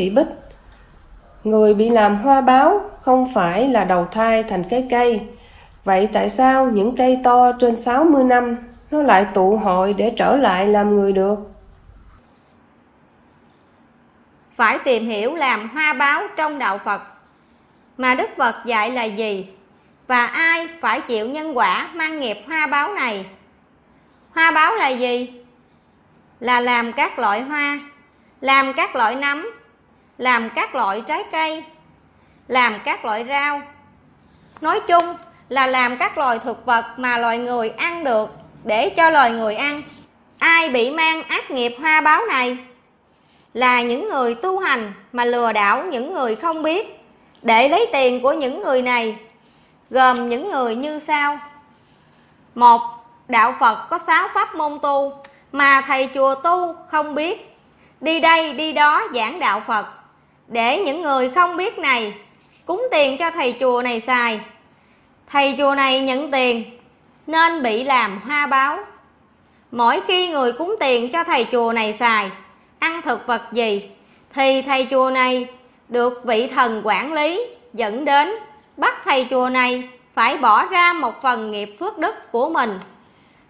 Thị 0.00 0.10
Bích 0.10 0.26
Người 1.44 1.74
bị 1.74 1.88
làm 1.88 2.16
hoa 2.16 2.40
báo 2.40 2.90
không 3.02 3.26
phải 3.34 3.68
là 3.68 3.84
đầu 3.84 4.06
thai 4.10 4.42
thành 4.42 4.64
cái 4.70 4.86
cây. 4.90 5.20
Vậy 5.84 6.08
tại 6.12 6.30
sao 6.30 6.70
những 6.70 6.96
cây 6.96 7.20
to 7.24 7.52
trên 7.52 7.76
60 7.76 8.24
năm 8.24 8.56
nó 8.90 9.02
lại 9.02 9.26
tụ 9.34 9.56
hội 9.56 9.92
để 9.92 10.12
trở 10.16 10.36
lại 10.36 10.68
làm 10.68 10.96
người 10.96 11.12
được? 11.12 11.38
Phải 14.56 14.78
tìm 14.84 15.06
hiểu 15.06 15.34
làm 15.34 15.68
hoa 15.68 15.92
báo 15.92 16.22
trong 16.36 16.58
đạo 16.58 16.78
Phật. 16.84 17.02
Mà 17.96 18.14
Đức 18.14 18.30
Phật 18.36 18.54
dạy 18.64 18.90
là 18.90 19.04
gì? 19.04 19.48
Và 20.06 20.26
ai 20.26 20.68
phải 20.80 21.00
chịu 21.00 21.26
nhân 21.26 21.56
quả 21.56 21.88
mang 21.94 22.20
nghiệp 22.20 22.38
hoa 22.46 22.66
báo 22.66 22.94
này? 22.94 23.26
Hoa 24.34 24.50
báo 24.50 24.74
là 24.74 24.88
gì? 24.88 25.44
Là 26.40 26.60
làm 26.60 26.92
các 26.92 27.18
loại 27.18 27.42
hoa, 27.42 27.78
làm 28.40 28.72
các 28.72 28.96
loại 28.96 29.14
nấm, 29.14 29.46
làm 30.18 30.50
các 30.54 30.74
loại 30.74 31.02
trái 31.06 31.24
cây, 31.32 31.64
làm 32.48 32.78
các 32.84 33.04
loại 33.04 33.24
rau. 33.28 33.62
Nói 34.60 34.80
chung 34.80 35.16
là 35.48 35.66
làm 35.66 35.96
các 35.96 36.18
loài 36.18 36.38
thực 36.38 36.66
vật 36.66 36.84
mà 36.96 37.18
loài 37.18 37.38
người 37.38 37.68
ăn 37.68 38.04
được 38.04 38.30
để 38.64 38.90
cho 38.90 39.10
loài 39.10 39.30
người 39.30 39.54
ăn. 39.54 39.82
Ai 40.38 40.68
bị 40.68 40.90
mang 40.90 41.22
ác 41.22 41.50
nghiệp 41.50 41.76
hoa 41.80 42.00
báo 42.00 42.26
này? 42.26 42.58
Là 43.54 43.82
những 43.82 44.08
người 44.08 44.34
tu 44.34 44.58
hành 44.58 44.92
mà 45.12 45.24
lừa 45.24 45.52
đảo 45.52 45.84
những 45.84 46.14
người 46.14 46.36
không 46.36 46.62
biết 46.62 47.00
để 47.42 47.68
lấy 47.68 47.86
tiền 47.92 48.20
của 48.20 48.32
những 48.32 48.62
người 48.62 48.82
này 48.82 49.16
gồm 49.90 50.28
những 50.28 50.50
người 50.50 50.76
như 50.76 50.98
sau 50.98 51.38
một 52.54 52.80
đạo 53.28 53.54
phật 53.60 53.86
có 53.90 53.98
sáu 53.98 54.28
pháp 54.34 54.54
môn 54.54 54.78
tu 54.82 55.12
mà 55.52 55.82
thầy 55.86 56.08
chùa 56.14 56.34
tu 56.34 56.74
không 56.90 57.14
biết 57.14 57.56
đi 58.00 58.20
đây 58.20 58.52
đi 58.52 58.72
đó 58.72 59.06
giảng 59.14 59.40
đạo 59.40 59.62
phật 59.66 59.86
để 60.48 60.78
những 60.78 61.02
người 61.02 61.30
không 61.30 61.56
biết 61.56 61.78
này, 61.78 62.14
cúng 62.66 62.86
tiền 62.90 63.18
cho 63.18 63.30
thầy 63.30 63.56
chùa 63.60 63.82
này 63.82 64.00
xài. 64.00 64.40
Thầy 65.26 65.54
chùa 65.58 65.74
này 65.74 66.00
nhận 66.00 66.30
tiền, 66.30 66.64
nên 67.26 67.62
bị 67.62 67.84
làm 67.84 68.20
hoa 68.20 68.46
báo. 68.46 68.78
Mỗi 69.70 70.00
khi 70.06 70.28
người 70.28 70.52
cúng 70.52 70.76
tiền 70.80 71.12
cho 71.12 71.24
thầy 71.24 71.46
chùa 71.52 71.72
này 71.72 71.92
xài, 71.92 72.30
ăn 72.78 73.02
thực 73.02 73.26
vật 73.26 73.42
gì, 73.52 73.90
thì 74.34 74.62
thầy 74.62 74.86
chùa 74.90 75.10
này 75.10 75.46
được 75.88 76.24
vị 76.24 76.46
thần 76.46 76.80
quản 76.84 77.12
lý, 77.12 77.46
dẫn 77.74 78.04
đến 78.04 78.34
bắt 78.76 78.94
thầy 79.04 79.26
chùa 79.30 79.48
này 79.48 79.88
phải 80.14 80.36
bỏ 80.36 80.64
ra 80.64 80.92
một 80.92 81.22
phần 81.22 81.50
nghiệp 81.50 81.76
phước 81.80 81.98
đức 81.98 82.32
của 82.32 82.48
mình. 82.48 82.78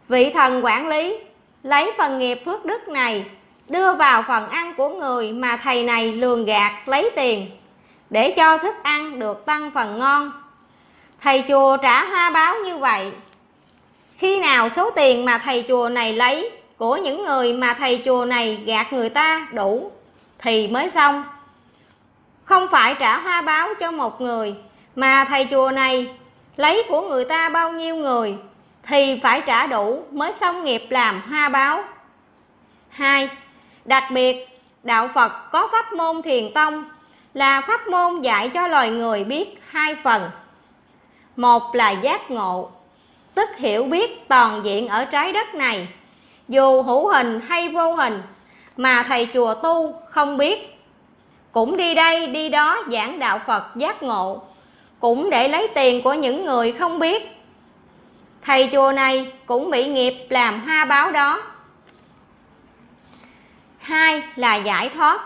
Vị 0.09 0.31
thần 0.31 0.65
quản 0.65 0.89
lý 0.89 1.19
lấy 1.63 1.93
phần 1.99 2.19
nghiệp 2.19 2.43
phước 2.45 2.65
đức 2.65 2.89
này 2.89 3.25
đưa 3.69 3.95
vào 3.95 4.23
phần 4.23 4.49
ăn 4.49 4.75
của 4.75 4.89
người 4.89 5.33
mà 5.33 5.57
thầy 5.57 5.83
này 5.83 6.13
lường 6.13 6.45
gạt 6.45 6.89
lấy 6.89 7.11
tiền, 7.17 7.47
để 8.11 8.31
cho 8.31 8.59
thức 8.59 8.75
ăn 8.83 9.19
được 9.19 9.47
tăng 9.47 9.71
phần 9.71 9.99
ngon. 9.99 10.33
Thầy 11.21 11.45
chùa 11.49 11.77
trả 11.77 12.05
hoa 12.05 12.31
báo 12.31 12.55
như 12.65 12.77
vậy. 12.77 13.13
Khi 14.17 14.39
nào 14.39 14.69
số 14.69 14.91
tiền 14.91 15.25
mà 15.25 15.39
thầy 15.39 15.65
chùa 15.69 15.89
này 15.89 16.13
lấy 16.13 16.51
của 16.77 16.97
những 16.97 17.25
người 17.25 17.53
mà 17.53 17.75
thầy 17.75 18.03
chùa 18.05 18.25
này 18.25 18.59
gạt 18.67 18.93
người 18.93 19.09
ta 19.09 19.47
đủ 19.53 19.93
thì 20.39 20.69
mới 20.69 20.91
xong. 20.91 21.25
Không 22.45 22.69
phải 22.71 22.95
trả 22.99 23.19
hoa 23.19 23.43
báo 23.43 23.69
cho 23.81 23.91
một 23.91 24.21
người 24.21 24.55
mà 24.97 25.25
thầy 25.29 25.49
chùa 25.51 25.71
này 25.71 26.09
lấy 26.57 26.83
của 26.89 27.01
người 27.01 27.25
ta 27.25 27.49
bao 27.49 27.73
nhiêu 27.73 27.97
người 27.97 28.37
thì 28.83 29.21
phải 29.23 29.43
trả 29.47 29.67
đủ 29.67 30.05
mới 30.11 30.33
xong 30.41 30.65
nghiệp 30.65 30.83
làm 30.91 31.23
hoa 31.31 31.49
báo. 31.49 31.85
Hai 32.89 33.29
đặc 33.85 34.05
biệt, 34.11 34.49
đạo 34.83 35.09
phật 35.15 35.51
có 35.53 35.69
pháp 35.73 35.93
môn 35.93 36.23
thiền 36.23 36.53
tông 36.53 36.85
là 37.35 37.61
pháp 37.61 37.89
môn 37.89 38.23
dạy 38.23 38.49
cho 38.49 38.69
loài 38.69 38.91
người 38.91 39.25
biết 39.25 39.61
hai 39.69 39.95
phần. 39.95 40.31
Một 41.37 41.75
là 41.75 41.91
giác 41.91 42.31
ngộ, 42.31 42.71
tức 43.35 43.49
hiểu 43.57 43.85
biết 43.85 44.29
toàn 44.29 44.61
diện 44.65 44.89
ở 44.89 45.05
trái 45.05 45.33
đất 45.33 45.55
này. 45.55 45.89
Dù 46.49 46.83
hữu 46.83 47.09
hình 47.09 47.41
hay 47.49 47.69
vô 47.69 47.95
hình 47.95 48.23
mà 48.77 49.05
thầy 49.09 49.29
chùa 49.35 49.55
tu 49.55 49.95
không 50.11 50.37
biết. 50.37 50.75
Cũng 51.53 51.77
đi 51.77 51.95
đây, 51.95 52.27
đi 52.27 52.49
đó 52.49 52.85
giảng 52.93 53.19
đạo 53.19 53.41
phật 53.47 53.77
giác 53.77 54.03
ngộ, 54.03 54.43
cũng 55.01 55.31
để 55.31 55.49
lấy 55.49 55.69
tiền 55.75 56.03
của 56.03 56.13
những 56.13 56.45
người 56.45 56.73
không 56.73 56.99
biết. 56.99 57.23
Thầy 58.43 58.69
chùa 58.73 58.93
này 58.93 59.33
cũng 59.47 59.71
bị 59.71 59.87
nghiệp 59.87 60.27
làm 60.31 60.61
hoa 60.61 60.85
báo 60.85 61.11
đó 61.11 61.43
hai 63.89 64.23
là 64.37 64.57
giải 64.57 64.89
thoát, 64.89 65.21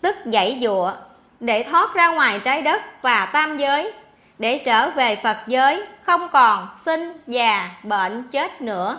tức 0.00 0.16
dãy 0.32 0.58
dụa, 0.62 0.92
để 1.40 1.62
thoát 1.70 1.94
ra 1.94 2.08
ngoài 2.08 2.40
trái 2.44 2.62
đất 2.62 3.02
và 3.02 3.26
tam 3.26 3.58
giới. 3.58 3.92
Để 4.38 4.62
trở 4.66 4.90
về 4.90 5.16
phật 5.22 5.36
giới, 5.46 5.82
không 6.02 6.28
còn 6.28 6.68
sinh 6.84 7.12
già, 7.26 7.70
bệnh, 7.82 8.22
chết 8.32 8.60
nữa. 8.60 8.98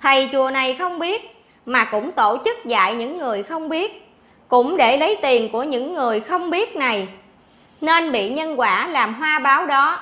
Thầy 0.00 0.28
chùa 0.32 0.50
này 0.50 0.76
không 0.76 0.98
biết, 0.98 1.44
mà 1.66 1.84
cũng 1.84 2.12
tổ 2.12 2.38
chức 2.44 2.64
dạy 2.64 2.94
những 2.94 3.18
người 3.18 3.42
không 3.42 3.68
biết, 3.68 4.08
cũng 4.48 4.76
để 4.76 4.96
lấy 4.96 5.18
tiền 5.22 5.52
của 5.52 5.62
những 5.62 5.94
người 5.94 6.20
không 6.20 6.50
biết 6.50 6.76
này. 6.76 7.08
Nên 7.80 8.12
bị 8.12 8.30
nhân 8.30 8.60
quả 8.60 8.86
làm 8.86 9.14
hoa 9.14 9.38
báo 9.38 9.66
đó. 9.66 10.00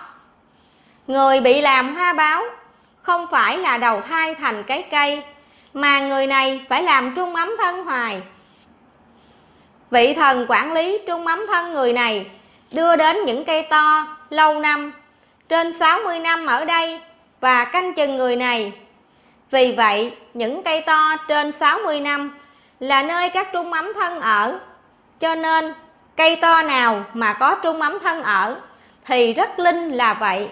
Người 1.07 1.41
bị 1.41 1.61
làm 1.61 1.95
hoa 1.95 2.13
báo 2.13 2.43
không 3.03 3.27
phải 3.31 3.59
là 3.59 3.79
đầu 3.79 4.01
thai 4.01 4.35
thành 4.35 4.63
cái 4.63 4.83
cây 4.91 5.23
mà 5.75 6.01
người 6.01 6.27
này 6.27 6.65
phải 6.69 6.83
làm 6.83 7.15
trung 7.17 7.35
ấm 7.35 7.51
thân 7.59 7.85
hoài. 7.85 8.23
Vị 9.91 10.15
thần 10.15 10.47
quản 10.49 10.73
lý 10.73 10.99
trung 11.07 11.27
ấm 11.27 11.47
thân 11.47 11.75
người 11.75 11.93
này 11.93 12.27
đưa 12.73 12.97
đến 12.97 13.25
những 13.25 13.45
cây 13.45 13.63
to, 13.63 14.07
lâu 14.31 14.61
năm. 14.61 14.93
Trên 15.49 15.73
60 15.73 16.19
năm 16.19 16.47
ở 16.47 16.65
đây 16.65 17.01
và 17.41 17.65
canh 17.65 17.95
chừng 17.95 18.17
người 18.17 18.37
này. 18.37 18.73
Vì 19.51 19.75
vậy, 19.77 20.17
những 20.35 20.63
cây 20.63 20.81
to 20.81 21.17
trên 21.29 21.53
60 21.53 22.01
năm 22.01 22.31
là 22.81 23.03
nơi 23.03 23.29
các 23.29 23.49
trung 23.53 23.73
ấm 23.73 23.93
thân 23.95 24.21
ở. 24.21 24.61
Cho 25.21 25.35
nên, 25.35 25.73
cây 26.17 26.37
to 26.37 26.63
nào 26.63 27.05
mà 27.15 27.33
có 27.33 27.55
trung 27.63 27.81
ấm 27.81 27.99
thân 28.03 28.23
ở 28.23 28.57
thì 29.05 29.33
rất 29.33 29.59
linh 29.59 29.91
là 29.91 30.15
vậy. 30.15 30.49